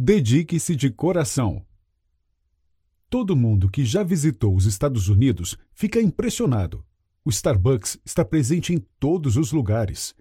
Dedique-se 0.00 0.76
de 0.76 0.90
coração. 0.90 1.66
Todo 3.10 3.34
mundo 3.34 3.68
que 3.68 3.84
já 3.84 4.04
visitou 4.04 4.54
os 4.54 4.64
Estados 4.64 5.08
Unidos 5.08 5.58
fica 5.72 6.00
impressionado. 6.00 6.86
O 7.24 7.30
Starbucks 7.30 7.98
está 8.04 8.24
presente 8.24 8.72
em 8.72 8.78
todos 9.00 9.36
os 9.36 9.50
lugares. 9.50 10.14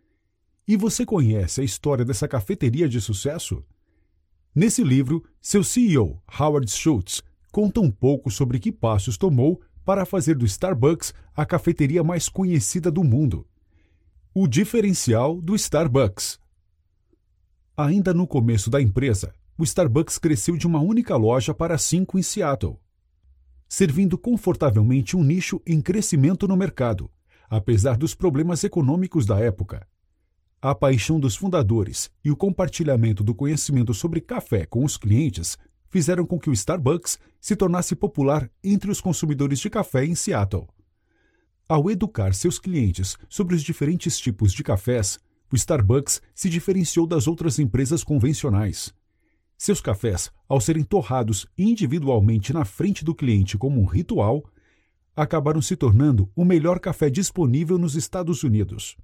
E 0.67 0.75
você 0.75 1.05
conhece 1.05 1.61
a 1.61 1.63
história 1.63 2.03
dessa 2.03 2.27
cafeteria 2.27 2.89
de 2.89 2.99
sucesso? 2.99 3.63
Nesse 4.55 4.83
livro, 4.83 5.23
seu 5.39 5.63
CEO, 5.63 6.23
Howard 6.39 6.71
Schultz, 6.71 7.21
conta 7.51 7.79
um 7.79 7.91
pouco 7.91 8.31
sobre 8.31 8.57
que 8.57 8.71
passos 8.71 9.15
tomou 9.15 9.61
para 9.85 10.07
fazer 10.07 10.33
do 10.33 10.45
Starbucks 10.47 11.13
a 11.35 11.45
cafeteria 11.45 12.03
mais 12.03 12.27
conhecida 12.27 12.89
do 12.89 13.03
mundo. 13.03 13.47
O 14.33 14.47
diferencial 14.47 15.39
do 15.39 15.53
Starbucks. 15.53 16.39
Ainda 17.77 18.11
no 18.11 18.25
começo 18.25 18.71
da 18.71 18.81
empresa, 18.81 19.31
o 19.57 19.63
Starbucks 19.63 20.17
cresceu 20.19 20.55
de 20.55 20.67
uma 20.67 20.79
única 20.79 21.15
loja 21.15 21.53
para 21.53 21.77
cinco 21.77 22.19
em 22.19 22.21
Seattle, 22.21 22.77
servindo 23.67 24.17
confortavelmente 24.17 25.17
um 25.17 25.23
nicho 25.23 25.61
em 25.65 25.81
crescimento 25.81 26.47
no 26.47 26.55
mercado, 26.55 27.09
apesar 27.49 27.97
dos 27.97 28.13
problemas 28.13 28.63
econômicos 28.63 29.25
da 29.25 29.39
época. 29.39 29.87
A 30.61 30.75
paixão 30.75 31.19
dos 31.19 31.35
fundadores 31.35 32.09
e 32.23 32.31
o 32.31 32.35
compartilhamento 32.35 33.23
do 33.23 33.33
conhecimento 33.33 33.93
sobre 33.93 34.21
café 34.21 34.65
com 34.65 34.83
os 34.83 34.97
clientes 34.97 35.57
fizeram 35.89 36.25
com 36.25 36.39
que 36.39 36.49
o 36.49 36.53
Starbucks 36.53 37.19
se 37.39 37.55
tornasse 37.55 37.95
popular 37.95 38.49
entre 38.63 38.91
os 38.91 39.01
consumidores 39.01 39.59
de 39.59 39.69
café 39.69 40.05
em 40.05 40.15
Seattle. 40.15 40.67
Ao 41.67 41.89
educar 41.89 42.33
seus 42.33 42.59
clientes 42.59 43.17
sobre 43.27 43.55
os 43.55 43.61
diferentes 43.61 44.19
tipos 44.19 44.53
de 44.53 44.63
cafés, 44.63 45.19
o 45.51 45.55
Starbucks 45.55 46.21
se 46.33 46.49
diferenciou 46.49 47.07
das 47.07 47.27
outras 47.27 47.59
empresas 47.59 48.03
convencionais. 48.03 48.93
Seus 49.57 49.81
cafés, 49.81 50.31
ao 50.47 50.61
serem 50.61 50.83
torrados 50.83 51.47
individualmente 51.57 52.53
na 52.53 52.63
frente 52.63 53.03
do 53.03 53.15
cliente 53.15 53.57
como 53.57 53.81
um 53.81 53.85
ritual, 53.85 54.43
acabaram 55.15 55.61
se 55.61 55.75
tornando 55.75 56.29
o 56.35 56.45
melhor 56.45 56.79
café 56.79 57.09
disponível 57.09 57.77
nos 57.77 57.95
Estados 57.95 58.43
Unidos. 58.43 58.95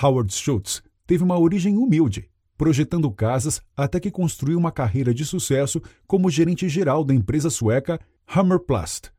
Howard 0.00 0.32
Schultz 0.32 0.82
teve 1.06 1.24
uma 1.24 1.38
origem 1.38 1.76
humilde 1.76 2.30
projetando 2.62 3.10
casas 3.10 3.60
até 3.76 3.98
que 3.98 4.08
construiu 4.08 4.56
uma 4.56 4.70
carreira 4.70 5.12
de 5.12 5.24
sucesso 5.24 5.82
como 6.06 6.30
gerente 6.30 6.68
geral 6.68 7.02
da 7.02 7.12
empresa 7.12 7.50
sueca 7.50 7.98
Hammerplast, 8.24 9.10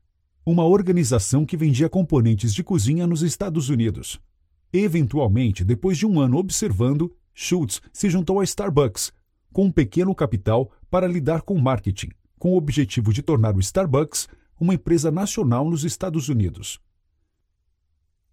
uma 0.45 0.63
organização 0.63 1.45
que 1.45 1.57
vendia 1.57 1.89
componentes 1.89 2.53
de 2.53 2.63
cozinha 2.63 3.05
nos 3.05 3.21
Estados 3.21 3.67
Unidos. 3.67 4.17
Eventualmente, 4.71 5.65
depois 5.65 5.97
de 5.97 6.05
um 6.05 6.21
ano 6.21 6.37
observando, 6.37 7.13
Schultz 7.33 7.81
se 7.91 8.09
juntou 8.09 8.39
à 8.39 8.45
Starbucks, 8.45 9.11
com 9.53 9.65
um 9.65 9.71
pequeno 9.71 10.13
capital 10.13 10.69
para 10.91 11.07
lidar 11.07 11.43
com 11.43 11.57
marketing, 11.57 12.09
com 12.37 12.51
o 12.51 12.57
objetivo 12.57 13.13
de 13.13 13.21
tornar 13.21 13.55
o 13.55 13.59
Starbucks 13.61 14.27
uma 14.59 14.73
empresa 14.73 15.09
nacional 15.09 15.69
nos 15.69 15.85
Estados 15.85 16.27
Unidos. 16.27 16.81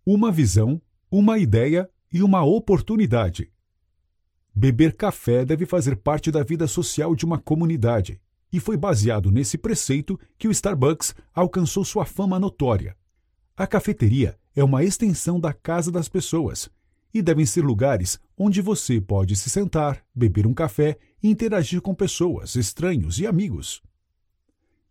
Uma 0.05 0.33
visão, 0.33 0.83
uma 1.09 1.39
ideia 1.39 1.89
e 2.12 2.23
uma 2.23 2.43
oportunidade 2.43 3.53
Beber 4.55 4.97
café 4.97 5.45
deve 5.45 5.65
fazer 5.65 5.97
parte 5.97 6.31
da 6.31 6.43
vida 6.43 6.67
social 6.67 7.15
de 7.15 7.25
uma 7.25 7.39
comunidade, 7.39 8.21
e 8.53 8.59
foi 8.59 8.77
baseado 8.77 9.31
nesse 9.31 9.57
preceito 9.57 10.19
que 10.37 10.49
o 10.49 10.51
Starbucks 10.51 11.15
alcançou 11.33 11.84
sua 11.84 12.05
fama 12.05 12.39
notória. 12.39 12.97
A 13.57 13.67
cafeteria 13.67 14.37
é 14.55 14.65
uma 14.65 14.83
extensão 14.83 15.39
da 15.39 15.53
casa 15.53 15.93
das 15.93 16.09
pessoas 16.09 16.69
e 17.12 17.20
devem 17.22 17.47
ser 17.47 17.62
lugares 17.62 18.19
onde 18.36 18.61
você 18.61 19.00
pode 19.00 19.36
se 19.36 19.50
sentar, 19.50 20.05
beber 20.14 20.47
um 20.47 20.55
café 20.55 20.98
e 21.22 21.28
interagir 21.28 21.80
com 21.80 21.94
pessoas, 21.94 22.55
estranhos 22.55 23.19
e 23.19 23.27
amigos. 23.27 23.83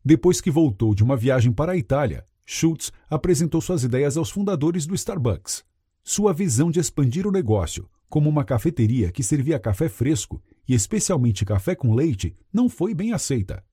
Depois 0.04 0.42
que 0.42 0.52
voltou 0.52 0.94
de 0.94 1.04
uma 1.04 1.18
viagem 1.18 1.52
para 1.52 1.74
a 1.74 1.78
Itália, 1.78 2.26
Schultz 2.46 2.92
apresentou 3.10 3.62
suas 3.62 3.84
ideias 3.84 4.18
aos 4.18 4.30
fundadores 4.30 4.86
do 4.86 4.96
Starbucks. 4.96 5.64
Sua 6.04 6.34
visão 6.34 6.72
de 6.72 6.80
expandir 6.80 7.28
o 7.28 7.32
negócio 7.32 7.88
como 8.10 8.28
uma 8.28 8.44
cafeteria 8.44 9.12
que 9.12 9.22
servia 9.22 9.60
café 9.60 9.88
fresco 9.88 10.42
e 10.68 10.74
especialmente 10.74 11.46
café 11.46 11.76
com 11.76 11.94
leite, 11.94 12.36
não 12.52 12.68
foi 12.68 12.94
bem 12.94 13.14
aceita. 13.14 13.64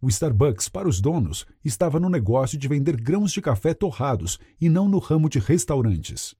O 0.00 0.08
Starbucks, 0.08 0.68
para 0.68 0.88
os 0.88 1.00
donos, 1.00 1.46
estava 1.64 2.00
no 2.00 2.08
negócio 2.08 2.58
de 2.58 2.66
vender 2.66 2.96
grãos 2.96 3.32
de 3.32 3.40
café 3.40 3.72
torrados 3.72 4.38
e 4.60 4.68
não 4.68 4.88
no 4.88 4.98
ramo 4.98 5.28
de 5.28 5.38
restaurantes. 5.38 6.34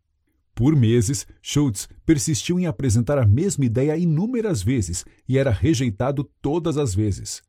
Por 0.55 0.77
meses, 0.77 1.27
Schultz 1.43 1.89
persistiu 2.07 2.61
em 2.61 2.67
apresentar 2.67 3.19
a 3.19 3.27
mesma 3.27 3.65
ideia 3.65 3.97
inúmeras 3.97 4.63
vezes 4.63 5.05
e 5.29 5.37
era 5.37 5.51
rejeitado 5.51 6.31
todas 6.41 6.79
as 6.79 6.95
vezes. 6.95 7.43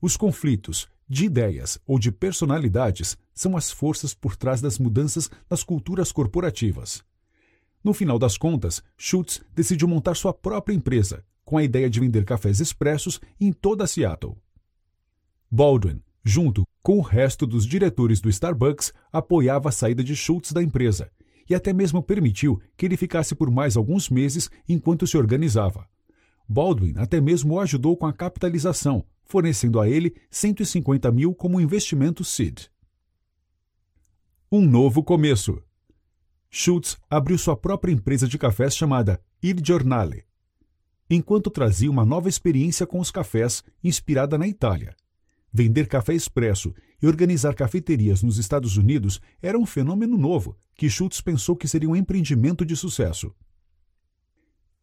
Os 0.00 0.16
conflitos 0.16 0.88
de 1.06 1.26
ideias 1.26 1.78
ou 1.86 1.98
de 1.98 2.10
personalidades 2.10 3.18
são 3.34 3.56
as 3.56 3.70
forças 3.70 4.14
por 4.14 4.36
trás 4.36 4.60
das 4.62 4.78
mudanças 4.78 5.28
nas 5.50 5.62
culturas 5.62 6.12
corporativas. 6.12 7.02
No 7.84 7.92
final 7.92 8.18
das 8.18 8.38
contas, 8.38 8.82
Schultz 8.96 9.42
decidiu 9.54 9.88
montar 9.88 10.14
sua 10.14 10.32
própria 10.32 10.74
empresa, 10.74 11.22
com 11.44 11.58
a 11.58 11.64
ideia 11.64 11.90
de 11.90 12.00
vender 12.00 12.24
cafés 12.24 12.60
expressos 12.60 13.20
em 13.38 13.52
toda 13.52 13.86
Seattle. 13.86 14.36
Baldwin, 15.50 16.00
junto 16.24 16.64
com 16.82 16.98
o 16.98 17.02
resto 17.02 17.46
dos 17.46 17.66
diretores 17.66 18.20
do 18.20 18.30
Starbucks, 18.30 18.94
apoiava 19.12 19.68
a 19.68 19.72
saída 19.72 20.02
de 20.02 20.14
Schultz 20.16 20.52
da 20.52 20.62
empresa 20.62 21.10
e 21.50 21.54
até 21.54 21.72
mesmo 21.72 22.00
permitiu 22.00 22.62
que 22.76 22.86
ele 22.86 22.96
ficasse 22.96 23.34
por 23.34 23.50
mais 23.50 23.76
alguns 23.76 24.08
meses 24.08 24.48
enquanto 24.68 25.04
se 25.04 25.18
organizava. 25.18 25.86
Baldwin 26.48 26.94
até 26.96 27.20
mesmo 27.20 27.54
o 27.54 27.60
ajudou 27.60 27.96
com 27.96 28.06
a 28.06 28.12
capitalização, 28.12 29.04
fornecendo 29.24 29.80
a 29.80 29.88
ele 29.88 30.14
150 30.30 31.10
mil 31.10 31.34
como 31.34 31.60
investimento 31.60 32.24
seed. 32.24 32.68
Um 34.50 34.64
novo 34.64 35.02
começo. 35.02 35.60
Schultz 36.48 36.96
abriu 37.08 37.36
sua 37.36 37.56
própria 37.56 37.92
empresa 37.92 38.28
de 38.28 38.38
cafés 38.38 38.76
chamada 38.76 39.20
Il 39.42 39.56
Giornale, 39.64 40.24
enquanto 41.08 41.50
trazia 41.50 41.90
uma 41.90 42.04
nova 42.04 42.28
experiência 42.28 42.86
com 42.86 43.00
os 43.00 43.10
cafés 43.10 43.64
inspirada 43.82 44.38
na 44.38 44.46
Itália. 44.46 44.94
Vender 45.52 45.88
café 45.88 46.14
expresso 46.14 46.72
e 47.02 47.06
organizar 47.06 47.54
cafeterias 47.54 48.22
nos 48.22 48.38
Estados 48.38 48.76
Unidos 48.76 49.20
era 49.42 49.58
um 49.58 49.66
fenômeno 49.66 50.16
novo 50.16 50.56
que 50.74 50.88
Schultz 50.88 51.20
pensou 51.20 51.56
que 51.56 51.66
seria 51.66 51.88
um 51.88 51.96
empreendimento 51.96 52.64
de 52.64 52.76
sucesso. 52.76 53.34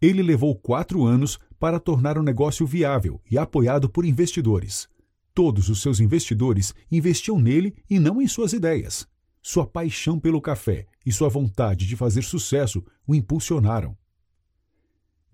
Ele 0.01 0.21
levou 0.21 0.55
quatro 0.55 1.03
anos 1.03 1.39
para 1.59 1.79
tornar 1.79 2.17
o 2.17 2.23
negócio 2.23 2.67
viável 2.67 3.21
e 3.31 3.37
apoiado 3.37 3.89
por 3.89 4.05
investidores. 4.05 4.87
Todos 5.33 5.69
os 5.69 5.81
seus 5.81 5.99
investidores 5.99 6.73
investiam 6.91 7.39
nele 7.39 7.73
e 7.89 7.97
não 7.97 8.21
em 8.21 8.27
suas 8.27 8.53
ideias. 8.53 9.07
Sua 9.41 9.65
paixão 9.65 10.19
pelo 10.19 10.41
café 10.41 10.85
e 11.05 11.11
sua 11.11 11.29
vontade 11.29 11.87
de 11.87 11.95
fazer 11.95 12.23
sucesso 12.23 12.83
o 13.07 13.15
impulsionaram. 13.15 13.97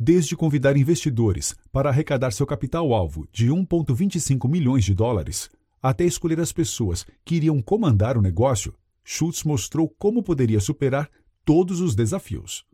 Desde 0.05 0.35
convidar 0.35 0.75
investidores 0.75 1.55
para 1.71 1.87
arrecadar 1.87 2.33
seu 2.33 2.45
capital-alvo 2.45 3.25
de 3.31 3.47
1,25 3.47 4.49
milhões 4.49 4.83
de 4.83 4.93
dólares, 4.93 5.49
até 5.81 6.03
escolher 6.03 6.41
as 6.41 6.51
pessoas 6.51 7.05
que 7.23 7.35
iriam 7.35 7.61
comandar 7.61 8.17
o 8.17 8.21
negócio, 8.21 8.75
Schultz 9.01 9.45
mostrou 9.45 9.87
como 9.87 10.21
poderia 10.21 10.59
superar 10.59 11.09
todos 11.45 11.79
os 11.79 11.95
desafios. 11.95 12.65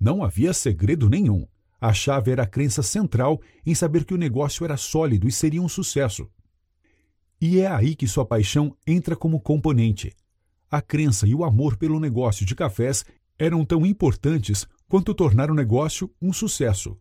Não 0.00 0.24
havia 0.24 0.54
segredo 0.54 1.10
nenhum. 1.10 1.46
A 1.78 1.92
chave 1.92 2.30
era 2.30 2.44
a 2.44 2.46
crença 2.46 2.82
central 2.82 3.38
em 3.66 3.74
saber 3.74 4.06
que 4.06 4.14
o 4.14 4.18
negócio 4.18 4.64
era 4.64 4.78
sólido 4.78 5.28
e 5.28 5.32
seria 5.32 5.60
um 5.60 5.68
sucesso. 5.68 6.26
E 7.38 7.60
é 7.60 7.66
aí 7.66 7.94
que 7.94 8.08
sua 8.08 8.24
paixão 8.24 8.74
entra 8.86 9.14
como 9.14 9.42
componente, 9.42 10.16
a 10.70 10.80
crença 10.80 11.28
e 11.28 11.34
o 11.34 11.44
amor 11.44 11.76
pelo 11.76 12.00
negócio 12.00 12.46
de 12.46 12.54
cafés 12.54 13.04
eram 13.38 13.62
tão 13.62 13.84
importantes 13.84 14.66
quanto 14.90 15.14
tornar 15.14 15.52
o 15.52 15.54
negócio 15.54 16.12
um 16.20 16.32
sucesso. 16.32 16.98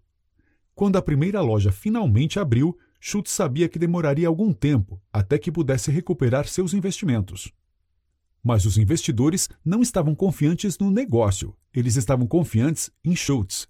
Quando 0.75 0.97
a 0.97 1.01
primeira 1.01 1.41
loja 1.41 1.71
finalmente 1.71 2.37
abriu, 2.37 2.77
Schultz 2.99 3.31
sabia 3.31 3.67
que 3.67 3.79
demoraria 3.79 4.27
algum 4.27 4.53
tempo 4.53 5.01
até 5.11 5.39
que 5.39 5.51
pudesse 5.51 5.89
recuperar 5.89 6.47
seus 6.47 6.75
investimentos. 6.75 7.51
Mas 8.43 8.63
os 8.63 8.77
investidores 8.77 9.49
não 9.65 9.81
estavam 9.81 10.13
confiantes 10.13 10.77
no 10.77 10.91
negócio, 10.91 11.57
eles 11.73 11.95
estavam 11.95 12.27
confiantes 12.27 12.91
em 13.03 13.15
Schultz. 13.15 13.67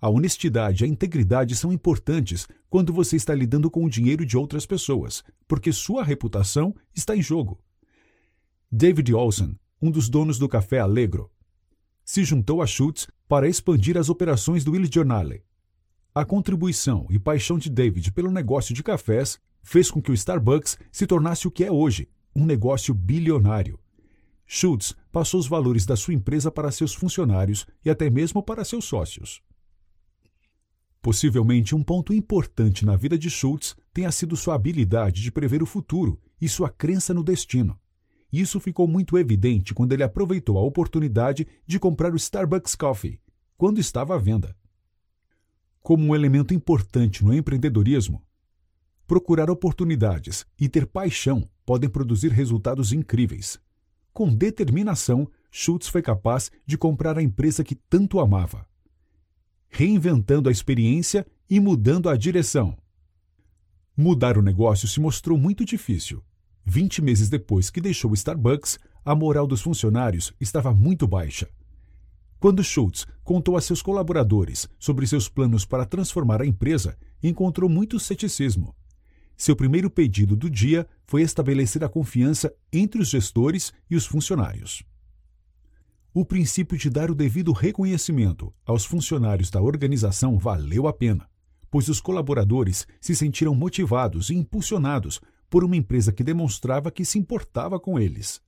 A 0.00 0.08
honestidade 0.08 0.82
e 0.82 0.86
a 0.86 0.88
integridade 0.88 1.54
são 1.54 1.70
importantes 1.70 2.48
quando 2.70 2.90
você 2.90 3.16
está 3.16 3.34
lidando 3.34 3.70
com 3.70 3.84
o 3.84 3.90
dinheiro 3.90 4.24
de 4.24 4.38
outras 4.38 4.64
pessoas, 4.64 5.22
porque 5.46 5.74
sua 5.74 6.02
reputação 6.02 6.74
está 6.94 7.14
em 7.14 7.20
jogo. 7.20 7.60
David 8.72 9.12
Olson, 9.12 9.56
um 9.82 9.90
dos 9.90 10.08
donos 10.08 10.38
do 10.38 10.48
Café 10.48 10.78
Allegro, 10.78 11.30
se 12.02 12.24
juntou 12.24 12.62
a 12.62 12.66
Schultz 12.66 13.06
para 13.28 13.46
expandir 13.46 13.98
as 13.98 14.08
operações 14.08 14.64
do 14.64 14.74
Il 14.74 14.90
Giornale. 14.90 15.44
A 16.14 16.24
contribuição 16.24 17.06
e 17.10 17.18
paixão 17.18 17.58
de 17.58 17.68
David 17.68 18.10
pelo 18.12 18.30
negócio 18.30 18.74
de 18.74 18.82
cafés 18.82 19.38
fez 19.62 19.90
com 19.90 20.00
que 20.00 20.10
o 20.10 20.14
Starbucks 20.14 20.78
se 20.90 21.06
tornasse 21.06 21.46
o 21.46 21.50
que 21.50 21.62
é 21.62 21.70
hoje, 21.70 22.08
um 22.34 22.46
negócio 22.46 22.94
bilionário. 22.94 23.78
Schultz 24.46 24.96
passou 25.12 25.38
os 25.38 25.46
valores 25.46 25.84
da 25.84 25.94
sua 25.94 26.14
empresa 26.14 26.50
para 26.50 26.72
seus 26.72 26.94
funcionários 26.94 27.66
e 27.84 27.90
até 27.90 28.08
mesmo 28.08 28.42
para 28.42 28.64
seus 28.64 28.86
sócios. 28.86 29.42
Possivelmente 31.02 31.74
um 31.74 31.82
ponto 31.82 32.14
importante 32.14 32.86
na 32.86 32.96
vida 32.96 33.18
de 33.18 33.28
Schultz 33.28 33.76
tenha 33.92 34.10
sido 34.10 34.36
sua 34.36 34.54
habilidade 34.54 35.22
de 35.22 35.30
prever 35.30 35.62
o 35.62 35.66
futuro 35.66 36.18
e 36.40 36.48
sua 36.48 36.70
crença 36.70 37.12
no 37.12 37.22
destino. 37.22 37.78
Isso 38.32 38.60
ficou 38.60 38.86
muito 38.86 39.16
evidente 39.16 39.72
quando 39.72 39.92
ele 39.92 40.02
aproveitou 40.02 40.58
a 40.58 40.62
oportunidade 40.62 41.46
de 41.66 41.78
comprar 41.78 42.12
o 42.12 42.16
Starbucks 42.16 42.74
Coffee, 42.74 43.20
quando 43.56 43.80
estava 43.80 44.14
à 44.14 44.18
venda. 44.18 44.54
Como 45.80 46.04
um 46.04 46.14
elemento 46.14 46.52
importante 46.52 47.24
no 47.24 47.32
empreendedorismo, 47.32 48.22
procurar 49.06 49.50
oportunidades 49.50 50.46
e 50.60 50.68
ter 50.68 50.86
paixão 50.86 51.48
podem 51.64 51.88
produzir 51.88 52.30
resultados 52.30 52.92
incríveis. 52.92 53.58
Com 54.12 54.34
determinação, 54.34 55.30
Schultz 55.50 55.88
foi 55.88 56.02
capaz 56.02 56.50
de 56.66 56.76
comprar 56.76 57.16
a 57.16 57.22
empresa 57.22 57.64
que 57.64 57.74
tanto 57.74 58.20
amava, 58.20 58.66
reinventando 59.70 60.48
a 60.48 60.52
experiência 60.52 61.26
e 61.48 61.58
mudando 61.58 62.08
a 62.08 62.16
direção. 62.16 62.76
Mudar 63.96 64.36
o 64.36 64.42
negócio 64.42 64.86
se 64.86 65.00
mostrou 65.00 65.38
muito 65.38 65.64
difícil. 65.64 66.22
Vinte 66.70 67.00
meses 67.00 67.30
depois 67.30 67.70
que 67.70 67.80
deixou 67.80 68.10
o 68.10 68.14
Starbucks, 68.14 68.78
a 69.02 69.14
moral 69.14 69.46
dos 69.46 69.62
funcionários 69.62 70.34
estava 70.38 70.70
muito 70.74 71.06
baixa. 71.06 71.48
Quando 72.38 72.62
Schultz 72.62 73.06
contou 73.24 73.56
a 73.56 73.60
seus 73.62 73.80
colaboradores 73.80 74.68
sobre 74.78 75.06
seus 75.06 75.30
planos 75.30 75.64
para 75.64 75.86
transformar 75.86 76.42
a 76.42 76.46
empresa, 76.46 76.94
encontrou 77.22 77.70
muito 77.70 77.98
ceticismo. 77.98 78.76
Seu 79.34 79.56
primeiro 79.56 79.88
pedido 79.88 80.36
do 80.36 80.50
dia 80.50 80.86
foi 81.06 81.22
estabelecer 81.22 81.82
a 81.82 81.88
confiança 81.88 82.52
entre 82.70 83.00
os 83.00 83.08
gestores 83.08 83.72
e 83.88 83.96
os 83.96 84.04
funcionários. 84.04 84.82
O 86.12 86.22
princípio 86.22 86.76
de 86.76 86.90
dar 86.90 87.10
o 87.10 87.14
devido 87.14 87.50
reconhecimento 87.52 88.52
aos 88.66 88.84
funcionários 88.84 89.48
da 89.48 89.62
organização 89.62 90.36
valeu 90.36 90.86
a 90.86 90.92
pena, 90.92 91.26
pois 91.70 91.88
os 91.88 91.98
colaboradores 91.98 92.86
se 93.00 93.16
sentiram 93.16 93.54
motivados 93.54 94.28
e 94.28 94.34
impulsionados 94.34 95.18
por 95.48 95.64
uma 95.64 95.76
empresa 95.76 96.12
que 96.12 96.24
demonstrava 96.24 96.90
que 96.90 97.04
se 97.04 97.18
importava 97.18 97.78
com 97.78 97.98
eles. 97.98 98.40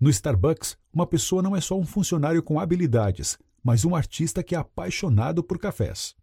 No 0.00 0.08
Starbucks, 0.08 0.78
uma 0.92 1.06
pessoa 1.06 1.42
não 1.42 1.54
é 1.54 1.60
só 1.60 1.78
um 1.78 1.84
funcionário 1.84 2.42
com 2.42 2.58
habilidades, 2.58 3.38
mas 3.62 3.84
um 3.84 3.94
artista 3.94 4.42
que 4.42 4.54
é 4.54 4.58
apaixonado 4.58 5.42
por 5.42 5.58
cafés. 5.58 6.14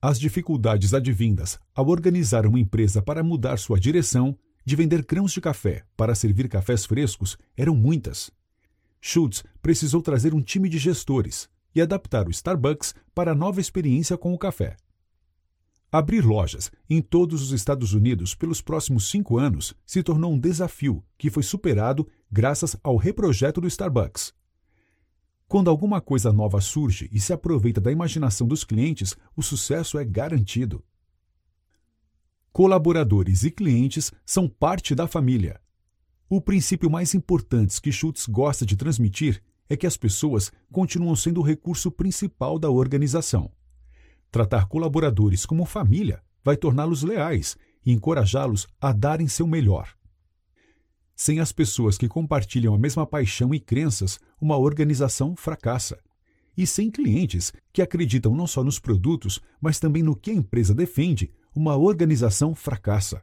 As 0.00 0.18
dificuldades 0.18 0.94
advindas 0.94 1.60
ao 1.74 1.88
organizar 1.88 2.46
uma 2.46 2.58
empresa 2.58 3.02
para 3.02 3.22
mudar 3.22 3.58
sua 3.58 3.78
direção, 3.78 4.36
de 4.64 4.74
vender 4.74 5.04
grãos 5.04 5.32
de 5.32 5.40
café 5.40 5.84
para 5.96 6.14
servir 6.14 6.48
cafés 6.48 6.84
frescos, 6.84 7.36
eram 7.56 7.74
muitas. 7.76 8.30
Schultz 9.00 9.44
precisou 9.60 10.00
trazer 10.00 10.32
um 10.32 10.40
time 10.40 10.68
de 10.68 10.78
gestores 10.78 11.48
e 11.74 11.80
adaptar 11.80 12.26
o 12.26 12.30
Starbucks 12.30 12.94
para 13.14 13.32
a 13.32 13.34
nova 13.34 13.60
experiência 13.60 14.16
com 14.16 14.32
o 14.32 14.38
café. 14.38 14.76
Abrir 15.94 16.24
lojas 16.24 16.72
em 16.88 17.02
todos 17.02 17.42
os 17.42 17.52
Estados 17.52 17.92
Unidos 17.92 18.34
pelos 18.34 18.62
próximos 18.62 19.10
cinco 19.10 19.36
anos 19.36 19.74
se 19.84 20.02
tornou 20.02 20.32
um 20.32 20.38
desafio 20.38 21.04
que 21.18 21.28
foi 21.28 21.42
superado 21.42 22.08
graças 22.30 22.74
ao 22.82 22.96
reprojeto 22.96 23.60
do 23.60 23.66
Starbucks. 23.66 24.32
Quando 25.46 25.68
alguma 25.68 26.00
coisa 26.00 26.32
nova 26.32 26.62
surge 26.62 27.10
e 27.12 27.20
se 27.20 27.34
aproveita 27.34 27.78
da 27.78 27.92
imaginação 27.92 28.48
dos 28.48 28.64
clientes, 28.64 29.14
o 29.36 29.42
sucesso 29.42 29.98
é 29.98 30.04
garantido. 30.04 30.82
Colaboradores 32.54 33.44
e 33.44 33.50
clientes 33.50 34.10
são 34.24 34.48
parte 34.48 34.94
da 34.94 35.06
família. 35.06 35.60
O 36.26 36.40
princípio 36.40 36.88
mais 36.88 37.14
importante 37.14 37.78
que 37.82 37.92
Schultz 37.92 38.26
gosta 38.26 38.64
de 38.64 38.76
transmitir 38.76 39.42
é 39.68 39.76
que 39.76 39.86
as 39.86 39.98
pessoas 39.98 40.50
continuam 40.72 41.14
sendo 41.14 41.40
o 41.40 41.44
recurso 41.44 41.90
principal 41.90 42.58
da 42.58 42.70
organização. 42.70 43.52
Tratar 44.32 44.64
colaboradores 44.66 45.44
como 45.44 45.66
família 45.66 46.22
vai 46.42 46.56
torná-los 46.56 47.02
leais 47.02 47.54
e 47.84 47.92
encorajá-los 47.92 48.66
a 48.80 48.90
darem 48.90 49.28
seu 49.28 49.46
melhor. 49.46 49.94
Sem 51.14 51.38
as 51.38 51.52
pessoas 51.52 51.98
que 51.98 52.08
compartilham 52.08 52.74
a 52.74 52.78
mesma 52.78 53.06
paixão 53.06 53.54
e 53.54 53.60
crenças, 53.60 54.18
uma 54.40 54.56
organização 54.56 55.36
fracassa. 55.36 55.98
E 56.56 56.66
sem 56.66 56.90
clientes 56.90 57.52
que 57.74 57.82
acreditam 57.82 58.34
não 58.34 58.46
só 58.46 58.64
nos 58.64 58.78
produtos, 58.78 59.38
mas 59.60 59.78
também 59.78 60.02
no 60.02 60.16
que 60.16 60.30
a 60.30 60.34
empresa 60.34 60.74
defende, 60.74 61.30
uma 61.54 61.76
organização 61.76 62.54
fracassa. 62.54 63.22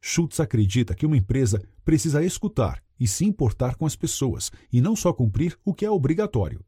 Schultz 0.00 0.40
acredita 0.40 0.92
que 0.92 1.06
uma 1.06 1.16
empresa 1.16 1.62
precisa 1.84 2.24
escutar 2.24 2.82
e 2.98 3.06
se 3.06 3.24
importar 3.24 3.76
com 3.76 3.86
as 3.86 3.94
pessoas, 3.94 4.50
e 4.72 4.80
não 4.80 4.96
só 4.96 5.12
cumprir 5.12 5.56
o 5.64 5.72
que 5.72 5.84
é 5.84 5.90
obrigatório. 5.90 6.64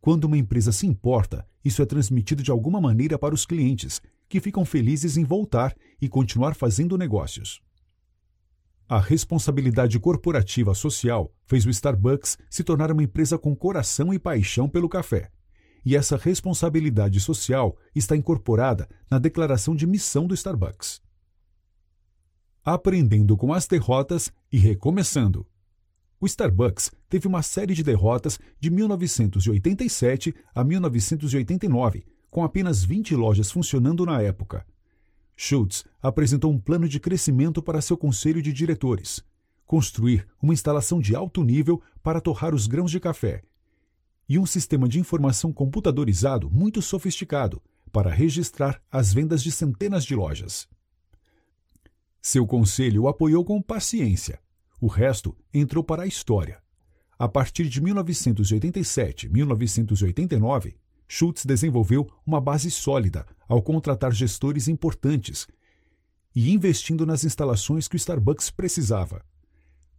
Quando 0.00 0.24
uma 0.24 0.38
empresa 0.38 0.72
se 0.72 0.86
importa, 0.86 1.46
isso 1.64 1.82
é 1.82 1.86
transmitido 1.86 2.42
de 2.42 2.50
alguma 2.50 2.80
maneira 2.80 3.18
para 3.18 3.34
os 3.34 3.44
clientes, 3.44 4.00
que 4.28 4.40
ficam 4.40 4.64
felizes 4.64 5.16
em 5.16 5.24
voltar 5.24 5.76
e 6.00 6.08
continuar 6.08 6.54
fazendo 6.54 6.96
negócios. 6.96 7.60
A 8.88 8.98
responsabilidade 8.98 10.00
corporativa 10.00 10.74
social 10.74 11.32
fez 11.46 11.64
o 11.66 11.70
Starbucks 11.70 12.38
se 12.48 12.64
tornar 12.64 12.90
uma 12.90 13.02
empresa 13.02 13.38
com 13.38 13.54
coração 13.54 14.12
e 14.12 14.18
paixão 14.18 14.68
pelo 14.68 14.88
café. 14.88 15.30
E 15.84 15.94
essa 15.94 16.16
responsabilidade 16.16 17.20
social 17.20 17.76
está 17.94 18.16
incorporada 18.16 18.88
na 19.10 19.18
declaração 19.18 19.76
de 19.76 19.86
missão 19.86 20.26
do 20.26 20.34
Starbucks. 20.34 21.00
Aprendendo 22.64 23.36
com 23.36 23.52
as 23.52 23.66
derrotas 23.66 24.32
e 24.50 24.58
recomeçando. 24.58 25.46
O 26.20 26.26
Starbucks 26.26 26.90
teve 27.10 27.26
uma 27.26 27.42
série 27.42 27.74
de 27.74 27.82
derrotas 27.82 28.38
de 28.58 28.70
1987 28.70 30.34
a 30.54 30.64
1989, 30.64 32.06
com 32.30 32.44
apenas 32.44 32.84
20 32.84 33.16
lojas 33.16 33.50
funcionando 33.50 34.06
na 34.06 34.22
época. 34.22 34.64
Schultz 35.36 35.84
apresentou 36.00 36.52
um 36.52 36.58
plano 36.58 36.88
de 36.88 37.00
crescimento 37.00 37.60
para 37.60 37.82
seu 37.82 37.96
conselho 37.96 38.40
de 38.40 38.52
diretores: 38.52 39.22
construir 39.66 40.26
uma 40.40 40.54
instalação 40.54 41.00
de 41.00 41.14
alto 41.14 41.42
nível 41.42 41.82
para 42.02 42.20
torrar 42.20 42.54
os 42.54 42.66
grãos 42.66 42.90
de 42.90 43.00
café 43.00 43.42
e 44.28 44.38
um 44.38 44.46
sistema 44.46 44.88
de 44.88 45.00
informação 45.00 45.52
computadorizado 45.52 46.48
muito 46.48 46.80
sofisticado 46.80 47.60
para 47.90 48.08
registrar 48.08 48.80
as 48.88 49.12
vendas 49.12 49.42
de 49.42 49.50
centenas 49.50 50.04
de 50.04 50.14
lojas. 50.14 50.68
Seu 52.22 52.46
conselho 52.46 53.02
o 53.02 53.08
apoiou 53.08 53.44
com 53.44 53.60
paciência. 53.60 54.38
O 54.80 54.86
resto 54.86 55.36
entrou 55.52 55.82
para 55.82 56.04
a 56.04 56.06
história. 56.06 56.62
A 57.20 57.28
partir 57.28 57.68
de 57.68 57.80
1987-1989, 57.82 60.74
Schultz 61.06 61.44
desenvolveu 61.44 62.10
uma 62.24 62.40
base 62.40 62.70
sólida 62.70 63.26
ao 63.46 63.60
contratar 63.60 64.10
gestores 64.10 64.68
importantes 64.68 65.46
e 66.34 66.50
investindo 66.50 67.04
nas 67.04 67.22
instalações 67.22 67.86
que 67.86 67.94
o 67.94 67.98
Starbucks 67.98 68.50
precisava. 68.50 69.22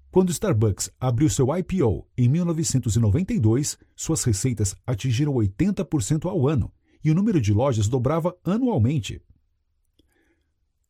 Quando 0.10 0.30
o 0.30 0.32
Starbucks 0.32 0.90
abriu 1.00 1.30
seu 1.30 1.56
IPO 1.56 2.08
em 2.18 2.28
1992, 2.28 3.78
suas 3.96 4.24
receitas 4.24 4.76
atingiram 4.84 5.34
80% 5.34 6.28
ao 6.28 6.48
ano 6.48 6.74
e 7.04 7.12
o 7.12 7.14
número 7.14 7.40
de 7.40 7.54
lojas 7.54 7.88
dobrava 7.88 8.36
anualmente. 8.44 9.22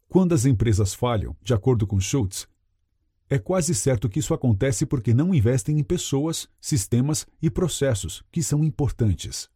Quando 0.07 0.33
as 0.33 0.45
empresas 0.45 0.93
falham, 0.93 1.35
de 1.43 1.53
acordo 1.53 1.85
com 1.85 1.99
Schultz, 1.99 2.47
é 3.31 3.39
quase 3.39 3.73
certo 3.73 4.09
que 4.09 4.19
isso 4.19 4.33
acontece 4.33 4.85
porque 4.85 5.13
não 5.13 5.33
investem 5.33 5.79
em 5.79 5.83
pessoas, 5.83 6.49
sistemas 6.59 7.25
e 7.41 7.49
processos 7.49 8.21
que 8.29 8.43
são 8.43 8.61
importantes. 8.61 9.49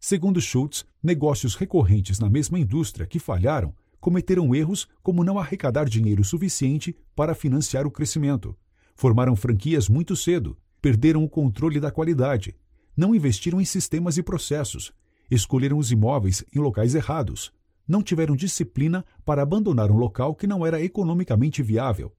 Segundo 0.00 0.40
Schultz, 0.40 0.84
negócios 1.00 1.54
recorrentes 1.54 2.18
na 2.18 2.28
mesma 2.28 2.58
indústria 2.58 3.06
que 3.06 3.20
falharam 3.20 3.72
cometeram 4.00 4.52
erros 4.52 4.88
como 5.04 5.22
não 5.22 5.38
arrecadar 5.38 5.88
dinheiro 5.88 6.24
suficiente 6.24 6.96
para 7.14 7.32
financiar 7.32 7.86
o 7.86 7.92
crescimento, 7.92 8.58
formaram 8.96 9.36
franquias 9.36 9.88
muito 9.88 10.16
cedo, 10.16 10.58
perderam 10.82 11.22
o 11.22 11.28
controle 11.28 11.78
da 11.78 11.92
qualidade, 11.92 12.56
não 12.96 13.14
investiram 13.14 13.60
em 13.60 13.64
sistemas 13.64 14.18
e 14.18 14.22
processos, 14.22 14.92
escolheram 15.30 15.78
os 15.78 15.92
imóveis 15.92 16.44
em 16.52 16.58
locais 16.58 16.96
errados, 16.96 17.52
não 17.86 18.02
tiveram 18.02 18.34
disciplina 18.34 19.04
para 19.24 19.42
abandonar 19.42 19.92
um 19.92 19.96
local 19.96 20.34
que 20.34 20.48
não 20.48 20.66
era 20.66 20.82
economicamente 20.82 21.62
viável. 21.62 22.12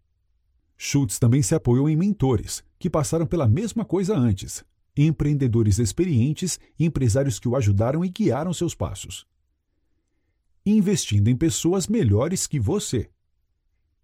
Schultz 0.77 1.17
também 1.19 1.41
se 1.41 1.55
apoiou 1.55 1.89
em 1.89 1.95
mentores, 1.95 2.63
que 2.77 2.89
passaram 2.89 3.25
pela 3.25 3.47
mesma 3.47 3.85
coisa 3.85 4.15
antes, 4.15 4.63
empreendedores 4.95 5.79
experientes 5.79 6.59
e 6.77 6.85
empresários 6.85 7.39
que 7.39 7.47
o 7.47 7.55
ajudaram 7.55 8.03
e 8.03 8.09
guiaram 8.09 8.53
seus 8.53 8.75
passos. 8.75 9.25
Investindo 10.65 11.27
em 11.27 11.35
pessoas 11.35 11.87
melhores 11.87 12.47
que 12.47 12.59
você. 12.59 13.09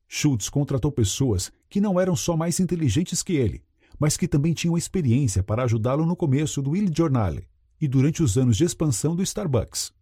Schultz 0.08 0.50
contratou 0.50 0.92
pessoas 0.92 1.52
que 1.70 1.82
não 1.82 2.00
eram 2.00 2.16
só 2.16 2.36
mais 2.36 2.60
inteligentes 2.60 3.24
que 3.24 3.34
ele, 3.34 3.64
mas 3.98 4.18
que 4.18 4.28
também 4.28 4.54
tinham 4.54 4.78
experiência 4.78 5.44
para 5.44 5.64
ajudá-lo 5.64 6.06
no 6.06 6.16
começo 6.16 6.62
do 6.62 6.76
Il 6.76 6.92
Giornale 6.94 7.48
e 7.80 7.88
durante 7.88 8.22
os 8.22 8.38
anos 8.38 8.58
de 8.58 8.64
expansão 8.64 9.16
do 9.16 9.24
Starbucks. 9.24 9.94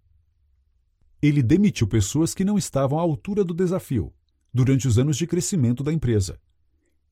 Ele 1.21 1.43
demitiu 1.43 1.87
pessoas 1.87 2.33
que 2.33 2.45
não 2.45 2.57
estavam 2.57 2.97
à 2.97 3.01
altura 3.01 3.43
do 3.43 3.53
desafio 3.53 4.13
durante 4.53 4.87
os 4.87 4.97
anos 4.97 5.17
de 5.17 5.27
crescimento 5.27 5.83
da 5.83 5.93
empresa. 5.93 6.39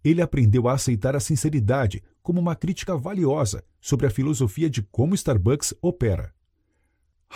Ele 0.08 0.22
aprendeu 0.22 0.70
a 0.70 0.74
aceitar 0.74 1.18
a 1.18 1.20
sinceridade 1.20 2.02
como 2.24 2.40
uma 2.40 2.56
crítica 2.56 2.96
valiosa 2.96 3.62
sobre 3.82 4.08
a 4.08 4.10
filosofia 4.10 4.70
de 4.70 4.82
como 4.82 5.14
Starbucks 5.14 5.74
opera. 5.82 6.34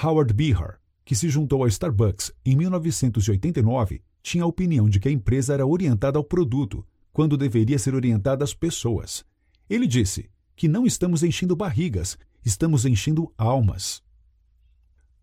Howard 0.01 0.33
Behar, 0.33 0.79
que 1.03 1.13
se 1.13 1.27
juntou 1.27 1.65
à 1.65 1.67
Starbucks 1.67 2.31
em 2.45 2.55
1989, 2.55 4.01
tinha 4.23 4.45
a 4.45 4.47
opinião 4.47 4.87
de 4.87 5.01
que 5.01 5.09
a 5.09 5.11
empresa 5.11 5.53
era 5.53 5.67
orientada 5.67 6.17
ao 6.17 6.23
produto, 6.23 6.87
quando 7.11 7.35
deveria 7.35 7.77
ser 7.77 7.93
orientada 7.93 8.45
às 8.45 8.53
pessoas. 8.53 9.25
Ele 9.69 9.85
disse 9.85 10.29
que 10.55 10.69
não 10.69 10.85
estamos 10.85 11.23
enchendo 11.23 11.57
barrigas, 11.57 12.17
estamos 12.45 12.85
enchendo 12.85 13.33
almas. 13.37 14.01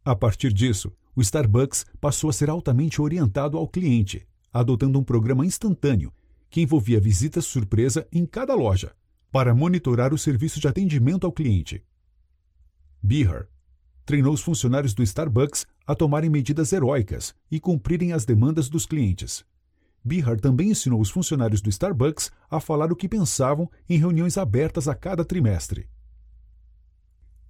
A 0.05 0.15
partir 0.15 0.53
disso, 0.53 0.93
o 1.17 1.23
Starbucks 1.23 1.87
passou 1.99 2.29
a 2.29 2.33
ser 2.35 2.51
altamente 2.51 3.01
orientado 3.01 3.57
ao 3.57 3.67
cliente, 3.67 4.29
adotando 4.53 4.99
um 4.99 5.03
programa 5.03 5.47
instantâneo 5.47 6.13
que 6.51 6.61
envolvia 6.61 7.01
visitas 7.01 7.45
surpresa 7.47 8.07
em 8.13 8.25
cada 8.25 8.55
loja, 8.55 8.95
para 9.31 9.55
monitorar 9.55 10.13
o 10.15 10.19
serviço 10.19 10.61
de 10.61 10.69
atendimento 10.69 11.27
ao 11.27 11.33
cliente. 11.33 11.85
Behar 13.03 13.49
treinou 14.05 14.33
os 14.33 14.41
funcionários 14.41 14.95
do 14.95 15.03
Starbucks 15.03 15.67
a 15.87 15.95
tomarem 15.95 16.31
medidas 16.31 16.73
heróicas 16.73 17.35
e 17.51 17.61
cumprirem 17.61 18.15
as 18.15 18.25
demandas 18.25 18.69
dos 18.69 18.87
clientes. 18.87 19.45
Behar 20.03 20.41
também 20.41 20.71
ensinou 20.71 20.99
os 21.01 21.11
funcionários 21.11 21.61
do 21.61 21.69
Starbucks 21.69 22.31
a 22.51 22.59
falar 22.59 22.91
o 22.91 22.97
que 22.97 23.07
pensavam 23.07 23.71
em 23.87 23.99
reuniões 23.99 24.39
abertas 24.39 24.89
a 24.89 24.95
cada 24.95 25.25
trimestre. 25.25 25.87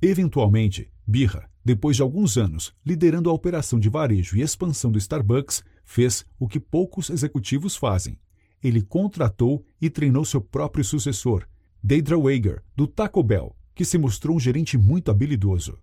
Eventualmente, 0.03 0.91
Birra, 1.07 1.49
depois 1.65 1.97
de 1.97 2.03
alguns 2.03 2.37
anos 2.37 2.75
liderando 2.85 3.31
a 3.31 3.33
operação 3.33 3.79
de 3.79 3.89
varejo 3.89 4.37
e 4.37 4.43
expansão 4.43 4.91
do 4.91 4.99
Starbucks, 4.99 5.63
fez 5.85 6.25
o 6.39 6.49
que 6.49 6.59
poucos 6.59 7.09
executivos 7.11 7.77
fazem. 7.77 8.19
Ele 8.63 8.83
contratou 8.83 9.65
e 9.81 9.89
treinou 9.89 10.25
seu 10.25 10.41
próprio 10.41 10.85
sucessor, 10.85 11.47
Deidre 11.83 12.17
Wager, 12.17 12.63
do 12.75 12.87
Taco 12.87 13.23
Bell, 13.23 13.55
que 13.75 13.85
se 13.85 13.97
mostrou 13.97 14.37
um 14.37 14.41
gerente 14.41 14.77
muito 14.77 15.11
habilidoso. 15.11 15.79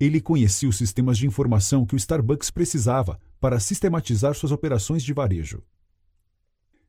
Ele 0.00 0.20
conhecia 0.20 0.68
os 0.68 0.76
sistemas 0.76 1.18
de 1.18 1.26
informação 1.26 1.84
que 1.84 1.94
o 1.94 1.96
Starbucks 1.96 2.50
precisava 2.50 3.20
para 3.40 3.60
sistematizar 3.60 4.34
suas 4.34 4.50
operações 4.50 5.02
de 5.02 5.12
varejo. 5.12 5.62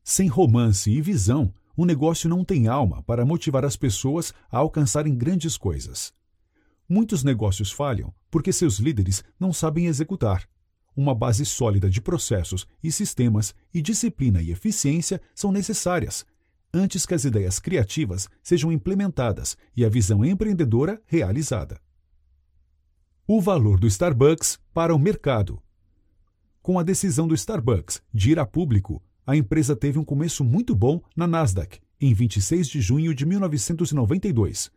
Sem 0.03 0.27
romance 0.27 0.89
e 0.89 1.01
visão, 1.01 1.53
o 1.75 1.85
negócio 1.85 2.29
não 2.29 2.43
tem 2.43 2.67
alma 2.67 3.03
para 3.03 3.25
motivar 3.25 3.65
as 3.65 3.75
pessoas 3.75 4.33
a 4.49 4.57
alcançarem 4.57 5.15
grandes 5.15 5.57
coisas. 5.57 6.13
Muitos 6.87 7.23
negócios 7.23 7.71
falham 7.71 8.13
porque 8.31 8.53
seus 8.53 8.77
líderes 8.79 9.23
não 9.39 9.51
sabem 9.51 9.87
executar. 9.87 10.47
Uma 10.95 11.13
base 11.13 11.45
sólida 11.45 11.89
de 11.89 11.99
processos 11.99 12.65
e 12.81 12.91
sistemas 12.91 13.53
e 13.73 13.81
disciplina 13.81 14.41
e 14.41 14.51
eficiência 14.51 15.21
são 15.33 15.51
necessárias 15.51 16.25
antes 16.73 17.05
que 17.05 17.13
as 17.13 17.23
ideias 17.23 17.59
criativas 17.59 18.27
sejam 18.43 18.71
implementadas 18.71 19.57
e 19.75 19.85
a 19.85 19.89
visão 19.89 20.25
empreendedora 20.25 21.01
realizada. 21.05 21.79
O 23.27 23.41
valor 23.41 23.79
do 23.79 23.87
Starbucks 23.87 24.59
para 24.73 24.93
o 24.93 24.99
mercado. 24.99 25.61
Com 26.61 26.77
a 26.77 26.83
decisão 26.83 27.27
do 27.27 27.33
Starbucks 27.33 28.01
de 28.13 28.31
ir 28.31 28.39
a 28.39 28.45
público, 28.45 29.01
a 29.25 29.35
empresa 29.35 29.75
teve 29.75 29.97
um 29.97 30.03
começo 30.03 30.43
muito 30.43 30.75
bom 30.75 31.01
na 31.15 31.25
Nasdaq 31.25 31.79
em 31.99 32.13
26 32.13 32.67
de 32.67 32.81
junho 32.81 33.15
de 33.15 33.25
1992, 33.25 34.69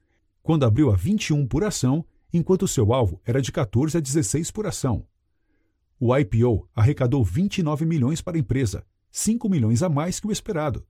quando 0.42 0.64
abriu 0.64 0.90
a 0.90 0.96
21 0.96 1.46
por 1.46 1.64
ação, 1.64 2.04
enquanto 2.32 2.68
seu 2.68 2.92
alvo 2.92 3.20
era 3.24 3.42
de 3.42 3.50
14 3.50 3.98
a 3.98 4.00
16 4.00 4.50
por 4.50 4.66
ação. 4.66 5.04
O 6.00 6.16
IPO 6.16 6.68
arrecadou 6.74 7.24
29 7.24 7.84
milhões 7.84 8.20
para 8.20 8.36
a 8.36 8.40
empresa, 8.40 8.84
5 9.10 9.48
milhões 9.48 9.82
a 9.82 9.88
mais 9.88 10.20
que 10.20 10.26
o 10.26 10.32
esperado. 10.32 10.86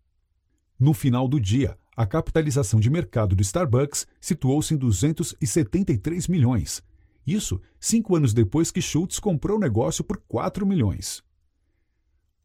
No 0.79 0.93
final 0.93 1.27
do 1.27 1.41
dia, 1.41 1.79
a 1.97 2.07
capitalização 2.07 2.79
de 2.79 2.91
mercado 2.91 3.35
do 3.35 3.43
Starbucks 3.43 4.07
situou-se 4.21 4.75
em 4.75 4.77
273 4.77 6.29
milhões, 6.29 6.83
isso 7.29 7.61
cinco 7.79 8.17
anos 8.17 8.33
depois 8.33 8.71
que 8.71 8.81
Schultz 8.81 9.19
comprou 9.19 9.59
o 9.59 9.61
negócio 9.61 10.03
por 10.03 10.17
4 10.27 10.67
milhões. 10.67 11.23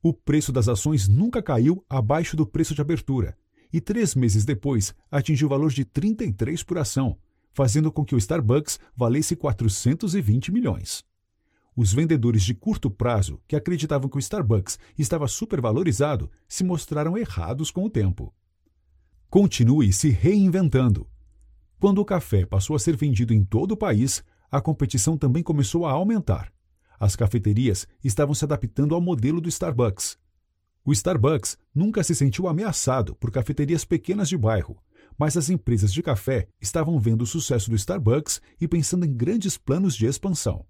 O 0.01 0.11
preço 0.13 0.51
das 0.51 0.67
ações 0.67 1.07
nunca 1.07 1.41
caiu 1.41 1.85
abaixo 1.89 2.35
do 2.35 2.45
preço 2.45 2.75
de 2.75 2.81
abertura 2.81 3.37
e 3.71 3.79
três 3.79 4.13
meses 4.13 4.43
depois 4.43 4.93
atingiu 5.09 5.47
o 5.47 5.49
valor 5.49 5.71
de 5.71 5.85
33 5.85 6.63
por 6.63 6.77
ação, 6.77 7.17
fazendo 7.53 7.93
com 7.93 8.03
que 8.03 8.13
o 8.13 8.17
Starbucks 8.17 8.77
valesse 8.93 9.37
420 9.37 10.51
milhões. 10.51 11.01
Os 11.75 11.91
vendedores 11.91 12.43
de 12.43 12.53
curto 12.53 12.89
prazo, 12.89 13.41
que 13.47 13.55
acreditavam 13.55 14.07
que 14.07 14.17
o 14.17 14.19
Starbucks 14.19 14.77
estava 14.97 15.27
supervalorizado, 15.27 16.29
se 16.47 16.63
mostraram 16.63 17.17
errados 17.17 17.71
com 17.71 17.83
o 17.83 17.89
tempo. 17.89 18.33
Continue 19.29 19.91
se 19.91 20.09
reinventando. 20.09 21.07
Quando 21.79 21.99
o 21.99 22.05
café 22.05 22.45
passou 22.45 22.75
a 22.75 22.79
ser 22.79 22.95
vendido 22.95 23.33
em 23.33 23.43
todo 23.43 23.71
o 23.71 23.77
país, 23.77 24.23
a 24.51 24.61
competição 24.61 25.17
também 25.17 25.41
começou 25.41 25.87
a 25.87 25.91
aumentar. 25.91 26.53
As 26.99 27.15
cafeterias 27.15 27.87
estavam 28.03 28.35
se 28.35 28.45
adaptando 28.45 28.93
ao 28.93 29.01
modelo 29.01 29.41
do 29.41 29.49
Starbucks. 29.49 30.17
O 30.85 30.93
Starbucks 30.93 31.57
nunca 31.73 32.03
se 32.03 32.13
sentiu 32.13 32.47
ameaçado 32.47 33.15
por 33.15 33.31
cafeterias 33.31 33.83
pequenas 33.83 34.29
de 34.29 34.37
bairro, 34.37 34.77
mas 35.17 35.35
as 35.35 35.49
empresas 35.49 35.91
de 35.91 36.03
café 36.03 36.47
estavam 36.61 36.99
vendo 36.99 37.23
o 37.23 37.27
sucesso 37.27 37.69
do 37.69 37.75
Starbucks 37.75 38.39
e 38.61 38.67
pensando 38.67 39.05
em 39.05 39.13
grandes 39.13 39.57
planos 39.57 39.95
de 39.95 40.05
expansão. 40.05 40.65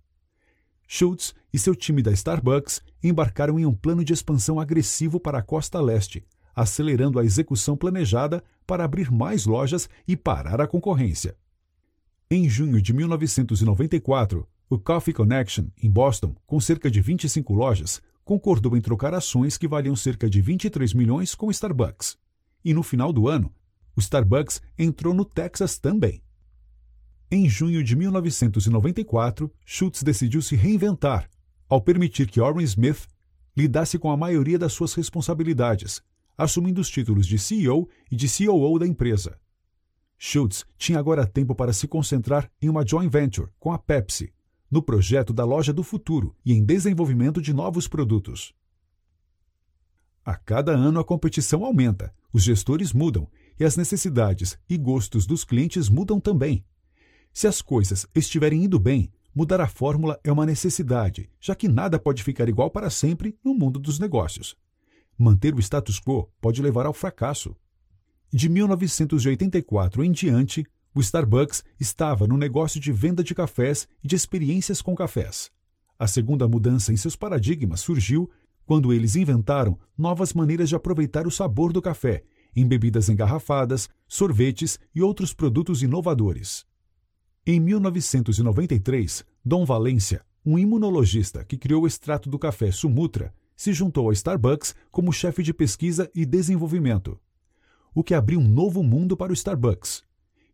Schultz 0.95 1.33
e 1.51 1.57
seu 1.57 1.75
time 1.75 2.03
da 2.03 2.12
Starbucks 2.12 2.79
embarcaram 3.01 3.59
em 3.59 3.65
um 3.65 3.73
plano 3.73 4.05
de 4.05 4.13
expansão 4.13 4.59
agressivo 4.59 5.19
para 5.19 5.39
a 5.39 5.41
costa 5.41 5.81
leste, 5.81 6.23
acelerando 6.55 7.17
a 7.17 7.25
execução 7.25 7.75
planejada 7.75 8.43
para 8.67 8.83
abrir 8.83 9.12
mais 9.12 9.47
lojas 9.47 9.89
e 10.07 10.15
parar 10.15 10.62
a 10.62 10.67
concorrência. 10.67 11.35
Em 12.29 12.47
junho 12.47 12.79
de 12.79 12.93
1994, 12.93 14.47
o 14.69 14.77
Coffee 14.77 15.15
Connection, 15.15 15.65
em 15.81 15.89
Boston, 15.89 16.35
com 16.45 16.59
cerca 16.59 16.91
de 16.91 17.01
25 17.01 17.55
lojas, 17.55 18.00
concordou 18.23 18.77
em 18.77 18.81
trocar 18.81 19.15
ações 19.15 19.57
que 19.57 19.67
valiam 19.67 19.95
cerca 19.95 20.29
de 20.29 20.41
23 20.41 20.93
milhões 20.93 21.33
com 21.33 21.47
o 21.47 21.51
Starbucks. 21.51 22.19
E 22.63 22.71
no 22.71 22.83
final 22.83 23.12
do 23.12 23.27
ano, 23.27 23.51
o 23.95 24.00
Starbucks 24.00 24.62
entrou 24.77 25.12
no 25.12 25.25
Texas 25.25 25.79
também. 25.79 26.21
Em 27.36 27.50
junho 27.50 27.84
de 27.84 27.96
1994, 27.96 29.52
Schultz 29.66 30.04
decidiu 30.04 30.40
se 30.40 30.56
reinventar 30.56 31.28
ao 31.68 31.82
permitir 31.82 32.30
que 32.30 32.40
Orrin 32.40 32.62
Smith 32.63 33.08
lidasse 33.58 33.98
com 33.98 34.12
a 34.12 34.16
maioria 34.16 34.60
das 34.60 34.72
suas 34.72 34.94
responsabilidades, 34.94 36.04
assumindo 36.38 36.80
os 36.80 36.88
títulos 36.92 37.25
de 37.25 37.40
CEO 37.40 37.90
e 38.12 38.16
de 38.16 38.28
COO 38.30 38.78
da 38.78 38.86
empresa. 38.86 39.36
Schultz 40.16 40.63
tinha 40.78 41.00
agora 41.00 41.25
tempo 41.25 41.56
para 41.56 41.74
se 41.74 41.88
concentrar 41.88 42.52
em 42.62 42.70
uma 42.70 42.86
joint 42.86 43.12
venture 43.12 43.50
com 43.60 43.72
a 43.72 43.80
Pepsi, 43.80 44.32
no 44.70 44.84
projeto 44.84 45.34
da 45.34 45.44
loja 45.44 45.74
do 45.74 45.82
futuro 45.82 46.36
e 46.46 46.54
em 46.54 46.63
desenvolvimento 46.63 47.42
de 47.42 47.52
novos 47.52 47.88
produtos. 47.88 48.54
A 50.24 50.36
cada 50.36 50.72
ano 50.72 51.00
a 51.00 51.04
competição 51.04 51.66
aumenta, 51.66 52.13
os 52.32 52.44
gestores 52.44 52.94
mudam 52.94 53.28
e 53.60 53.66
as 53.66 53.75
necessidades 53.75 54.56
e 54.70 54.78
gostos 54.78 55.25
dos 55.25 55.44
clientes 55.44 55.90
mudam 55.90 56.20
também. 56.20 56.63
Se 57.34 57.48
as 57.48 57.63
coisas 57.63 58.06
estiverem 58.13 58.63
indo 58.63 58.80
bem, 58.80 59.12
mudar 59.34 59.60
a 59.60 59.68
fórmula 59.68 60.20
é 60.24 60.32
uma 60.32 60.46
necessidade, 60.46 61.28
já 61.42 61.56
que 61.56 61.68
nada 61.68 61.98
pode 61.98 62.22
ficar 62.24 62.48
igual 62.48 62.70
para 62.70 62.92
sempre 62.92 63.36
no 63.44 63.56
mundo 63.56 63.80
dos 63.80 63.98
negócios. 63.98 64.56
Manter 65.18 65.56
o 65.56 65.60
status 65.60 66.00
quo 66.00 66.30
pode 66.40 66.62
levar 66.62 66.86
ao 66.86 66.94
fracasso. 66.94 67.56
De 68.32 68.48
1984 68.48 70.04
em 70.04 70.12
diante, 70.12 70.63
o 70.94 71.02
Starbucks 71.02 71.63
estava 71.80 72.28
no 72.28 72.38
negócio 72.38 72.80
de 72.80 72.92
venda 72.92 73.24
de 73.24 73.34
cafés 73.34 73.88
e 74.04 74.08
de 74.08 74.16
experiências 74.16 74.80
com 74.80 74.96
cafés. 74.96 75.50
A 75.98 76.06
segunda 76.06 76.48
mudança 76.48 76.94
em 76.94 76.98
seus 76.98 77.16
paradigmas 77.16 77.80
surgiu 77.80 78.30
quando 78.63 78.94
eles 78.94 79.16
inventaram 79.16 79.78
novas 79.98 80.34
maneiras 80.34 80.70
de 80.70 80.75
aproveitar 80.75 81.25
o 81.25 81.32
sabor 81.32 81.74
do 81.74 81.82
café 81.82 82.24
em 82.56 82.68
bebidas 82.68 83.10
engarrafadas, 83.10 83.90
sorvetes 84.08 84.80
e 84.94 85.02
outros 85.02 85.34
produtos 85.34 85.82
inovadores. 85.82 86.63
Em 87.45 87.59
1993, 87.59 89.25
Dom 89.43 89.65
Valência, 89.65 90.25
um 90.45 90.57
imunologista 90.57 91.43
que 91.43 91.57
criou 91.57 91.83
o 91.83 91.88
extrato 91.88 92.29
do 92.29 92.39
café 92.39 92.71
Sumutra, 92.71 93.33
se 93.55 93.73
juntou 93.73 94.05
ao 94.05 94.13
Starbucks 94.13 94.73
como 94.91 95.12
chefe 95.12 95.43
de 95.43 95.53
pesquisa 95.53 96.09
e 96.15 96.25
desenvolvimento 96.25 97.19
o 97.93 98.03
que 98.03 98.13
abriu 98.13 98.39
um 98.39 98.47
novo 98.47 98.81
mundo 98.83 99.15
para 99.15 99.31
o 99.31 99.33
Starbucks. 99.33 100.03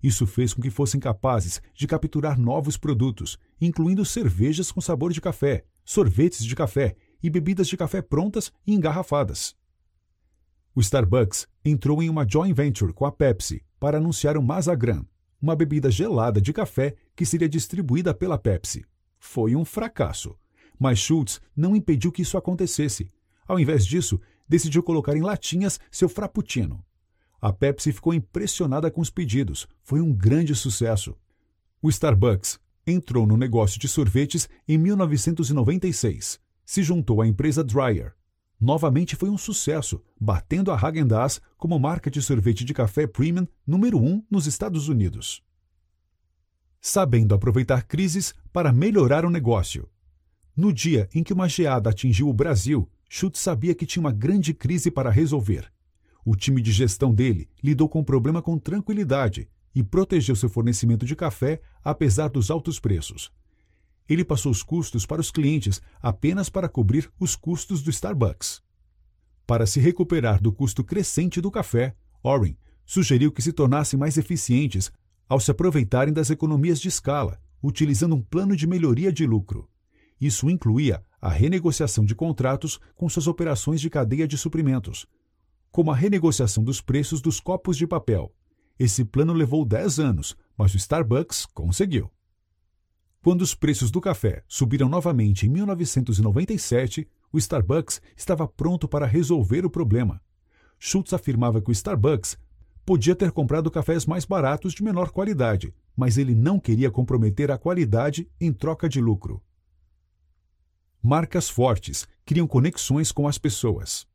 Isso 0.01 0.25
fez 0.25 0.53
com 0.53 0.61
que 0.61 0.69
fossem 0.69 0.99
capazes 0.99 1.61
de 1.73 1.87
capturar 1.87 2.39
novos 2.39 2.77
produtos, 2.77 3.37
incluindo 3.59 4.05
cervejas 4.05 4.71
com 4.71 4.81
sabor 4.81 5.11
de 5.11 5.21
café, 5.21 5.65
sorvetes 5.83 6.43
de 6.43 6.55
café 6.55 6.95
e 7.21 7.29
bebidas 7.29 7.67
de 7.67 7.75
café 7.75 8.01
prontas 8.01 8.51
e 8.65 8.73
engarrafadas. 8.73 9.55
O 10.73 10.79
Starbucks 10.79 11.47
entrou 11.65 12.01
em 12.01 12.09
uma 12.09 12.27
joint 12.27 12.53
venture 12.53 12.93
com 12.93 13.05
a 13.05 13.11
Pepsi 13.11 13.61
para 13.79 13.97
anunciar 13.97 14.37
o 14.37 14.43
Mazagran, 14.43 15.05
uma 15.41 15.55
bebida 15.55 15.89
gelada 15.89 16.41
de 16.41 16.51
café 16.51 16.95
que 17.15 17.25
seria 17.25 17.49
distribuída 17.49 18.13
pela 18.13 18.37
Pepsi. 18.37 18.85
Foi 19.17 19.55
um 19.55 19.65
fracasso, 19.65 20.35
mas 20.79 20.99
Schultz 20.99 21.41
não 21.55 21.75
impediu 21.75 22.11
que 22.11 22.21
isso 22.21 22.37
acontecesse. 22.37 23.11
Ao 23.47 23.59
invés 23.59 23.85
disso, 23.85 24.19
decidiu 24.47 24.81
colocar 24.81 25.15
em 25.15 25.21
latinhas 25.21 25.79
seu 25.91 26.07
frappuccino. 26.07 26.83
A 27.41 27.53
Pepsi 27.53 27.91
ficou 27.91 28.13
impressionada 28.13 28.91
com 28.91 28.99
os 28.99 29.09
pedidos. 29.09 29.67
Foi 29.81 30.01
um 30.01 30.13
grande 30.13 30.53
sucesso. 30.55 31.15
O 31.81 31.89
Starbucks 31.89 32.59
entrou 32.85 33.25
no 33.25 33.37
negócio 33.37 33.79
de 33.79 33.87
sorvetes 33.87 34.49
em 34.67 34.77
1996. 34.77 36.39
Se 36.65 36.83
juntou 36.83 37.21
à 37.21 37.27
empresa 37.27 37.63
Dryer. 37.63 38.13
Novamente 38.59 39.15
foi 39.15 39.29
um 39.29 39.37
sucesso, 39.37 40.03
batendo 40.19 40.69
a 40.69 40.75
Häagen-Dazs 40.75 41.39
como 41.57 41.79
marca 41.79 42.11
de 42.11 42.21
sorvete 42.21 42.65
de 42.65 42.73
café 42.73 43.07
premium 43.07 43.47
número 43.65 43.97
1 43.97 44.05
um 44.05 44.23
nos 44.29 44.47
Estados 44.47 44.89
Unidos. 44.89 45.41
Sabendo 46.81 47.33
aproveitar 47.33 47.83
crises 47.83 48.33
para 48.51 48.73
melhorar 48.73 49.23
o 49.23 49.29
negócio. 49.29 49.87
No 50.55 50.73
dia 50.73 51.07
em 51.15 51.23
que 51.23 51.31
uma 51.31 51.47
geada 51.47 51.89
atingiu 51.89 52.27
o 52.27 52.33
Brasil, 52.33 52.89
Schultz 53.09 53.39
sabia 53.39 53.73
que 53.73 53.85
tinha 53.85 54.01
uma 54.01 54.11
grande 54.11 54.53
crise 54.53 54.91
para 54.91 55.09
resolver. 55.09 55.71
O 56.25 56.35
time 56.35 56.61
de 56.61 56.73
gestão 56.73 57.13
dele 57.13 57.47
lidou 57.63 57.87
com 57.87 58.01
o 58.01 58.05
problema 58.05 58.41
com 58.41 58.57
tranquilidade 58.57 59.47
e 59.73 59.81
protegeu 59.81 60.35
seu 60.35 60.49
fornecimento 60.49 61.05
de 61.05 61.15
café 61.15 61.61
apesar 61.81 62.27
dos 62.27 62.51
altos 62.51 62.77
preços. 62.77 63.31
Ele 64.09 64.25
passou 64.25 64.51
os 64.51 64.63
custos 64.63 65.05
para 65.05 65.21
os 65.21 65.29
clientes 65.29 65.81
apenas 66.01 66.49
para 66.49 66.67
cobrir 66.67 67.11
os 67.19 67.35
custos 67.35 67.81
do 67.81 67.89
Starbucks. 67.89 68.61
Para 69.45 69.65
se 69.65 69.79
recuperar 69.79 70.41
do 70.41 70.51
custo 70.51 70.83
crescente 70.83 71.39
do 71.39 71.51
café, 71.51 71.95
Oren 72.23 72.57
sugeriu 72.85 73.31
que 73.31 73.41
se 73.41 73.53
tornassem 73.53 73.99
mais 73.99 74.17
eficientes 74.17 74.91
ao 75.27 75.39
se 75.39 75.51
aproveitarem 75.51 76.13
das 76.13 76.29
economias 76.29 76.79
de 76.79 76.87
escala, 76.87 77.39
utilizando 77.61 78.15
um 78.15 78.21
plano 78.21 78.55
de 78.55 78.65
melhoria 78.65 79.13
de 79.13 79.27
lucro. 79.27 79.69
Isso 80.19 80.49
incluía 80.49 81.03
a 81.21 81.29
renegociação 81.29 82.03
de 82.03 82.15
contratos 82.15 82.79
com 82.95 83.07
suas 83.07 83.27
operações 83.27 83.79
de 83.79 83.89
cadeia 83.89 84.27
de 84.27 84.37
suprimentos, 84.37 85.05
como 85.71 85.91
a 85.91 85.95
renegociação 85.95 86.63
dos 86.63 86.81
preços 86.81 87.21
dos 87.21 87.39
copos 87.39 87.77
de 87.77 87.85
papel, 87.85 88.33
esse 88.79 89.03
plano 89.03 89.33
levou 89.33 89.65
10 89.65 89.99
anos, 89.99 90.37
mas 90.57 90.73
o 90.73 90.77
Starbucks 90.77 91.45
conseguiu. 91.47 92.09
Quando 93.21 93.41
os 93.41 93.53
preços 93.53 93.91
do 93.91 93.99
café 93.99 94.43
subiram 94.47 94.87
novamente 94.87 95.45
em 95.45 95.49
1997, 95.49 97.05
o 97.33 97.37
Starbucks 97.37 98.01
estava 98.15 98.47
pronto 98.47 98.87
para 98.87 99.05
resolver 99.05 99.65
o 99.65 99.69
problema. 99.69 100.21
Schultz 100.79 101.11
afirmava 101.11 101.61
que 101.61 101.69
o 101.69 101.73
Starbucks 101.73 102.37
podia 102.85 103.13
ter 103.13 103.31
comprado 103.31 103.69
cafés 103.69 104.05
mais 104.05 104.23
baratos 104.23 104.73
de 104.73 104.81
menor 104.81 105.11
qualidade, 105.11 105.73
mas 105.95 106.17
ele 106.17 106.33
não 106.33 106.57
queria 106.57 106.89
comprometer 106.89 107.51
a 107.51 107.57
qualidade 107.57 108.31
em 108.39 108.53
troca 108.53 108.87
de 108.87 109.01
lucro. 109.01 109.43
Marcas 111.03 111.49
fortes 111.49 112.07
criam 112.25 112.47
conexões 112.47 113.11
com 113.11 113.27
as 113.27 113.37
pessoas. 113.37 114.07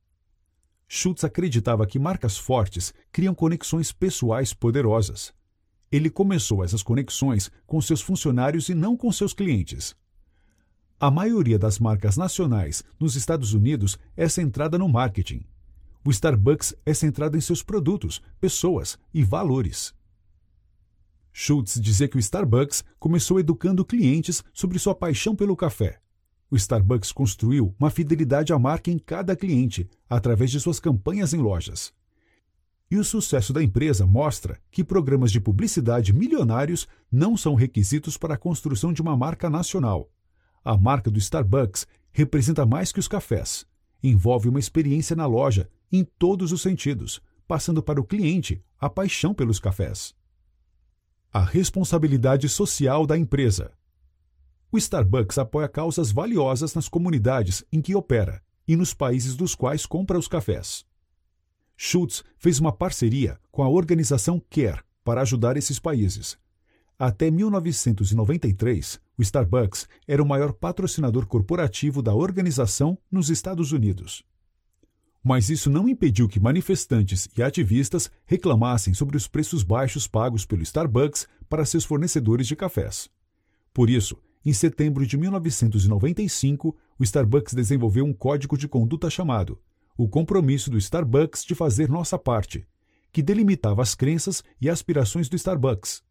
Schultz 0.88 1.24
acreditava 1.24 1.86
que 1.86 1.98
marcas 1.98 2.38
fortes 2.38 2.94
criam 3.12 3.34
conexões 3.34 3.92
pessoais 3.92 4.54
poderosas. 4.54 5.34
Ele 5.94 6.10
começou 6.10 6.64
essas 6.64 6.82
conexões 6.82 7.52
com 7.66 7.80
seus 7.80 8.00
funcionários 8.00 8.68
e 8.68 8.74
não 8.74 8.96
com 8.96 9.12
seus 9.12 9.32
clientes. 9.32 9.94
A 10.98 11.08
maioria 11.08 11.56
das 11.56 11.78
marcas 11.78 12.16
nacionais 12.16 12.82
nos 12.98 13.14
Estados 13.14 13.54
Unidos 13.54 13.96
é 14.16 14.28
centrada 14.28 14.76
no 14.76 14.88
marketing. 14.88 15.44
O 16.04 16.10
Starbucks 16.10 16.74
é 16.84 16.92
centrado 16.92 17.36
em 17.36 17.40
seus 17.40 17.62
produtos, 17.62 18.20
pessoas 18.40 18.98
e 19.12 19.22
valores. 19.22 19.94
Schultz 21.32 21.80
dizia 21.80 22.08
que 22.08 22.16
o 22.16 22.20
Starbucks 22.20 22.82
começou 22.98 23.38
educando 23.38 23.84
clientes 23.84 24.42
sobre 24.52 24.80
sua 24.80 24.96
paixão 24.96 25.36
pelo 25.36 25.56
café 25.56 26.00
o 26.54 26.56
Starbucks 26.56 27.10
construiu 27.10 27.74
uma 27.80 27.90
fidelidade 27.90 28.52
à 28.52 28.58
marca 28.60 28.88
em 28.88 28.96
cada 28.96 29.34
cliente 29.34 29.90
através 30.08 30.52
de 30.52 30.60
suas 30.60 30.78
campanhas 30.78 31.34
em 31.34 31.38
lojas. 31.38 31.92
E 32.90 32.98
o 32.98 33.04
sucesso 33.04 33.52
da 33.52 33.62
empresa 33.62 34.06
mostra 34.06 34.60
que 34.70 34.84
programas 34.84 35.32
de 35.32 35.40
publicidade 35.40 36.12
milionários 36.12 36.86
não 37.10 37.36
são 37.36 37.54
requisitos 37.54 38.16
para 38.16 38.34
a 38.34 38.38
construção 38.38 38.92
de 38.92 39.00
uma 39.00 39.16
marca 39.16 39.48
nacional. 39.48 40.10
A 40.64 40.76
marca 40.76 41.10
do 41.10 41.18
Starbucks 41.18 41.86
representa 42.12 42.64
mais 42.64 42.92
que 42.92 43.00
os 43.00 43.08
cafés. 43.08 43.66
Envolve 44.02 44.48
uma 44.48 44.58
experiência 44.58 45.16
na 45.16 45.26
loja, 45.26 45.68
em 45.90 46.04
todos 46.04 46.52
os 46.52 46.62
sentidos, 46.62 47.20
passando 47.46 47.82
para 47.82 48.00
o 48.00 48.04
cliente 48.04 48.62
a 48.78 48.88
paixão 48.88 49.34
pelos 49.34 49.58
cafés. 49.58 50.14
A 51.32 51.42
responsabilidade 51.42 52.48
social 52.48 53.06
da 53.06 53.18
empresa. 53.18 53.72
O 54.70 54.78
Starbucks 54.78 55.38
apoia 55.38 55.68
causas 55.68 56.12
valiosas 56.12 56.74
nas 56.74 56.88
comunidades 56.88 57.64
em 57.72 57.80
que 57.80 57.94
opera 57.94 58.42
e 58.66 58.76
nos 58.76 58.94
países 58.94 59.36
dos 59.36 59.54
quais 59.54 59.86
compra 59.86 60.18
os 60.18 60.28
cafés. 60.28 60.84
Schultz 61.76 62.22
fez 62.36 62.60
uma 62.60 62.72
parceria 62.72 63.38
com 63.50 63.62
a 63.62 63.68
organização 63.68 64.40
CARE 64.50 64.82
para 65.02 65.22
ajudar 65.22 65.56
esses 65.56 65.78
países. 65.78 66.38
Até 66.98 67.30
1993, 67.30 69.00
o 69.18 69.22
Starbucks 69.22 69.88
era 70.06 70.22
o 70.22 70.26
maior 70.26 70.52
patrocinador 70.52 71.26
corporativo 71.26 72.00
da 72.00 72.14
organização 72.14 72.96
nos 73.10 73.28
Estados 73.28 73.72
Unidos. 73.72 74.22
Mas 75.22 75.50
isso 75.50 75.70
não 75.70 75.88
impediu 75.88 76.28
que 76.28 76.38
manifestantes 76.38 77.28
e 77.36 77.42
ativistas 77.42 78.10
reclamassem 78.26 78.94
sobre 78.94 79.16
os 79.16 79.26
preços 79.26 79.62
baixos 79.62 80.06
pagos 80.06 80.44
pelo 80.44 80.62
Starbucks 80.62 81.26
para 81.48 81.64
seus 81.64 81.84
fornecedores 81.84 82.46
de 82.46 82.54
cafés. 82.54 83.08
Por 83.72 83.90
isso, 83.90 84.16
em 84.44 84.52
setembro 84.52 85.06
de 85.06 85.16
1995, 85.16 86.76
o 86.98 87.02
Starbucks 87.02 87.54
desenvolveu 87.54 88.04
um 88.04 88.12
código 88.12 88.56
de 88.56 88.68
conduta 88.68 89.10
chamado 89.10 89.58
O 89.96 90.08
Compromisso 90.08 90.70
do 90.70 90.78
Starbucks 90.78 91.44
de 91.44 91.54
Fazer 91.54 91.88
Nossa 91.88 92.18
Parte, 92.18 92.66
que 93.12 93.22
delimitava 93.22 93.80
as 93.80 93.94
crenças 93.94 94.42
e 94.60 94.68
aspirações 94.68 95.28
do 95.28 95.36
Starbucks, 95.36 96.02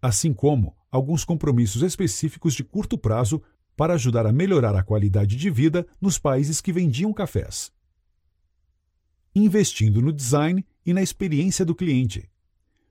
assim 0.00 0.32
como 0.32 0.74
alguns 0.90 1.22
compromissos 1.22 1.82
específicos 1.82 2.54
de 2.54 2.64
curto 2.64 2.96
prazo 2.96 3.42
para 3.76 3.92
ajudar 3.92 4.24
a 4.24 4.32
melhorar 4.32 4.74
a 4.74 4.82
qualidade 4.82 5.36
de 5.36 5.50
vida 5.50 5.86
nos 6.00 6.18
países 6.18 6.62
que 6.62 6.72
vendiam 6.72 7.12
cafés. 7.12 7.70
Investindo 9.34 10.00
no 10.00 10.14
design 10.14 10.64
e 10.84 10.94
na 10.94 11.02
experiência 11.02 11.62
do 11.62 11.74
cliente. 11.74 12.26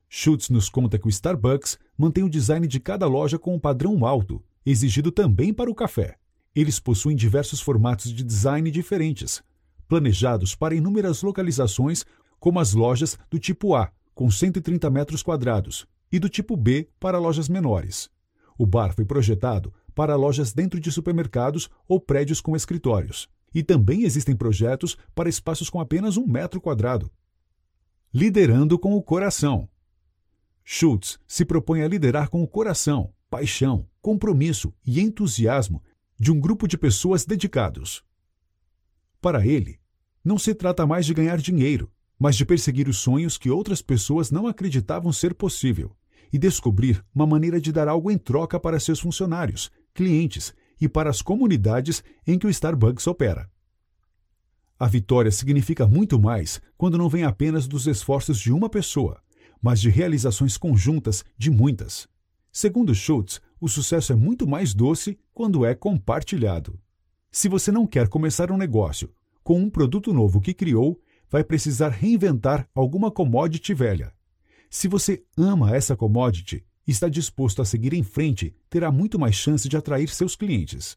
Schutz 0.08 0.48
nos 0.48 0.68
conta 0.68 0.96
que 0.96 1.08
o 1.08 1.10
Starbucks 1.10 1.76
mantém 1.98 2.22
o 2.22 2.30
design 2.30 2.68
de 2.68 2.78
cada 2.78 3.06
loja 3.08 3.36
com 3.36 3.54
um 3.54 3.58
padrão 3.58 4.06
alto 4.06 4.40
exigido 4.64 5.10
também 5.10 5.52
para 5.52 5.70
o 5.70 5.74
café. 5.74 6.16
Eles 6.54 6.78
possuem 6.78 7.16
diversos 7.16 7.60
formatos 7.60 8.12
de 8.12 8.22
design 8.22 8.70
diferentes, 8.70 9.42
planejados 9.90 10.54
para 10.54 10.72
inúmeras 10.72 11.20
localizações, 11.20 12.06
como 12.38 12.60
as 12.60 12.72
lojas 12.72 13.18
do 13.28 13.40
tipo 13.40 13.74
A, 13.74 13.90
com 14.14 14.30
130 14.30 14.88
metros 14.88 15.20
quadrados, 15.20 15.84
e 16.12 16.20
do 16.20 16.28
tipo 16.28 16.56
B 16.56 16.88
para 17.00 17.18
lojas 17.18 17.48
menores. 17.48 18.08
O 18.56 18.64
bar 18.64 18.94
foi 18.94 19.04
projetado 19.04 19.74
para 19.92 20.14
lojas 20.14 20.52
dentro 20.52 20.78
de 20.78 20.92
supermercados 20.92 21.68
ou 21.88 21.98
prédios 21.98 22.40
com 22.40 22.54
escritórios. 22.54 23.28
E 23.52 23.64
também 23.64 24.04
existem 24.04 24.36
projetos 24.36 24.96
para 25.12 25.28
espaços 25.28 25.68
com 25.68 25.80
apenas 25.80 26.16
um 26.16 26.24
metro 26.24 26.60
quadrado. 26.60 27.10
Liderando 28.14 28.78
com 28.78 28.94
o 28.94 29.02
coração. 29.02 29.68
Schultz 30.64 31.18
se 31.26 31.44
propõe 31.44 31.82
a 31.82 31.88
liderar 31.88 32.28
com 32.28 32.44
o 32.44 32.46
coração, 32.46 33.12
paixão, 33.28 33.88
compromisso 34.00 34.72
e 34.86 35.00
entusiasmo 35.00 35.82
de 36.16 36.30
um 36.30 36.38
grupo 36.38 36.68
de 36.68 36.78
pessoas 36.78 37.24
dedicados. 37.24 38.04
Para 39.20 39.44
ele, 39.44 39.79
não 40.24 40.38
se 40.38 40.54
trata 40.54 40.86
mais 40.86 41.06
de 41.06 41.14
ganhar 41.14 41.38
dinheiro, 41.38 41.90
mas 42.18 42.36
de 42.36 42.44
perseguir 42.44 42.88
os 42.88 42.98
sonhos 42.98 43.38
que 43.38 43.50
outras 43.50 43.80
pessoas 43.80 44.30
não 44.30 44.46
acreditavam 44.46 45.12
ser 45.12 45.34
possível 45.34 45.96
e 46.32 46.38
descobrir 46.38 47.04
uma 47.14 47.26
maneira 47.26 47.60
de 47.60 47.72
dar 47.72 47.88
algo 47.88 48.10
em 48.10 48.18
troca 48.18 48.60
para 48.60 48.78
seus 48.78 49.00
funcionários, 49.00 49.70
clientes 49.94 50.54
e 50.80 50.88
para 50.88 51.10
as 51.10 51.22
comunidades 51.22 52.04
em 52.26 52.38
que 52.38 52.46
o 52.46 52.50
Starbucks 52.50 53.06
opera. 53.06 53.50
A 54.78 54.86
vitória 54.86 55.30
significa 55.30 55.86
muito 55.86 56.18
mais 56.18 56.60
quando 56.76 56.96
não 56.96 57.08
vem 57.08 57.24
apenas 57.24 57.66
dos 57.66 57.86
esforços 57.86 58.38
de 58.38 58.52
uma 58.52 58.68
pessoa, 58.68 59.20
mas 59.60 59.80
de 59.80 59.90
realizações 59.90 60.56
conjuntas 60.56 61.24
de 61.36 61.50
muitas. 61.50 62.08
Segundo 62.52 62.94
Schultz, 62.94 63.40
o 63.60 63.68
sucesso 63.68 64.12
é 64.12 64.16
muito 64.16 64.46
mais 64.46 64.72
doce 64.72 65.18
quando 65.34 65.64
é 65.64 65.74
compartilhado. 65.74 66.78
Se 67.30 67.48
você 67.48 67.70
não 67.70 67.86
quer 67.86 68.08
começar 68.08 68.50
um 68.50 68.56
negócio 68.56 69.10
com 69.50 69.58
um 69.58 69.68
produto 69.68 70.12
novo 70.12 70.40
que 70.40 70.54
criou, 70.54 71.02
vai 71.28 71.42
precisar 71.42 71.88
reinventar 71.88 72.68
alguma 72.72 73.10
commodity 73.10 73.74
velha. 73.74 74.14
Se 74.70 74.86
você 74.86 75.24
ama 75.36 75.74
essa 75.74 75.96
commodity 75.96 76.64
e 76.86 76.92
está 76.92 77.08
disposto 77.08 77.60
a 77.60 77.64
seguir 77.64 77.92
em 77.92 78.04
frente, 78.04 78.54
terá 78.68 78.92
muito 78.92 79.18
mais 79.18 79.34
chance 79.34 79.68
de 79.68 79.76
atrair 79.76 80.08
seus 80.08 80.36
clientes. 80.36 80.96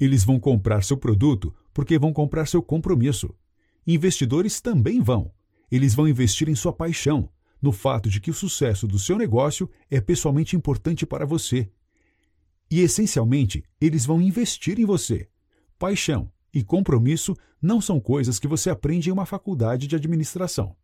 Eles 0.00 0.24
vão 0.24 0.40
comprar 0.40 0.82
seu 0.82 0.96
produto 0.96 1.54
porque 1.74 1.98
vão 1.98 2.14
comprar 2.14 2.46
seu 2.46 2.62
compromisso. 2.62 3.28
Investidores 3.86 4.62
também 4.62 5.02
vão. 5.02 5.30
Eles 5.70 5.94
vão 5.94 6.08
investir 6.08 6.48
em 6.48 6.54
sua 6.54 6.72
paixão, 6.72 7.28
no 7.60 7.72
fato 7.72 8.08
de 8.08 8.22
que 8.22 8.30
o 8.30 8.34
sucesso 8.34 8.88
do 8.88 8.98
seu 8.98 9.18
negócio 9.18 9.68
é 9.90 10.00
pessoalmente 10.00 10.56
importante 10.56 11.04
para 11.04 11.26
você. 11.26 11.70
E, 12.70 12.80
essencialmente, 12.80 13.62
eles 13.78 14.06
vão 14.06 14.18
investir 14.18 14.80
em 14.80 14.86
você. 14.86 15.28
Paixão 15.78 16.32
e 16.52 16.62
compromisso 16.62 17.36
não 17.60 17.80
são 17.80 18.00
coisas 18.00 18.38
que 18.38 18.48
você 18.48 18.70
aprende 18.70 19.08
em 19.08 19.12
uma 19.12 19.26
faculdade 19.26 19.86
de 19.86 19.96
administração. 19.96 20.74